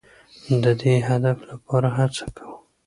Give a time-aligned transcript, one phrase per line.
[0.63, 2.57] د دې هدف لپاره هڅه کوو.